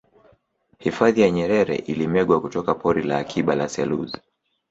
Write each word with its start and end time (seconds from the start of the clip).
hifadhi 0.79 1.21
ya 1.21 1.31
nyerere 1.31 1.75
ilimegwa 1.75 2.41
kutoka 2.41 2.73
pori 2.75 3.03
la 3.03 3.17
akiba 3.17 3.55
la 3.55 3.69
selous 3.69 4.17